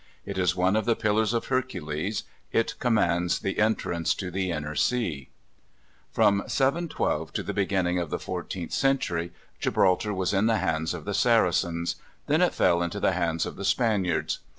It 0.25 0.39
is 0.39 0.55
one 0.55 0.75
of 0.75 0.85
the 0.85 0.95
pillars 0.95 1.31
of 1.31 1.45
Hercules: 1.45 2.23
it 2.51 2.73
commands 2.79 3.37
the 3.37 3.59
entrance 3.59 4.15
to 4.15 4.31
the 4.31 4.49
inner 4.49 4.73
sea. 4.73 5.29
From 6.11 6.41
712 6.47 7.31
to 7.33 7.43
the 7.43 7.53
beginning 7.53 7.99
of 7.99 8.09
the 8.09 8.17
fourteenth 8.17 8.71
century 8.73 9.31
Gibraltar 9.59 10.11
was 10.15 10.33
in 10.33 10.47
the 10.47 10.57
hands 10.57 10.95
of 10.95 11.05
the 11.05 11.13
Saracens; 11.13 11.97
then 12.25 12.41
it 12.41 12.55
fell 12.55 12.81
into 12.81 12.99
the 12.99 13.11
hands 13.13 13.45
of 13.45 13.57
the 13.57 13.63
Spaniards. 13.63 14.39